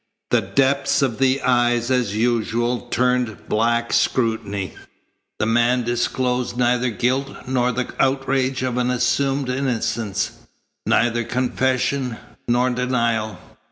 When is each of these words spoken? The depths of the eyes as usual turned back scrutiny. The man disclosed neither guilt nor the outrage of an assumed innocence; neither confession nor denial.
The 0.31 0.41
depths 0.41 1.03
of 1.03 1.19
the 1.19 1.43
eyes 1.43 1.91
as 1.91 2.15
usual 2.17 2.87
turned 2.89 3.47
back 3.47 3.93
scrutiny. 3.93 4.73
The 5.37 5.45
man 5.45 5.83
disclosed 5.83 6.57
neither 6.57 6.89
guilt 6.89 7.47
nor 7.47 7.71
the 7.71 7.89
outrage 7.99 8.63
of 8.63 8.77
an 8.79 8.89
assumed 8.89 9.47
innocence; 9.47 10.31
neither 10.87 11.23
confession 11.23 12.17
nor 12.47 12.71
denial. 12.71 13.37